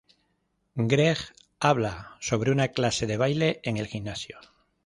Greg 0.83 1.19
habla 1.59 2.15
sobre 2.21 2.49
una 2.49 2.69
clase 2.69 3.05
de 3.05 3.17
baile 3.17 3.59
en 3.61 3.77
el 3.77 3.85
gimnasio. 3.85 4.39